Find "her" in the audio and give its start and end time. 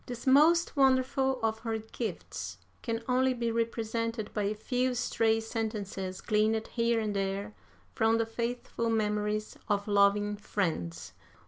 1.59-1.77